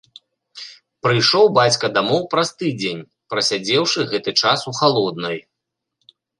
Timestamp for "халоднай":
4.81-5.37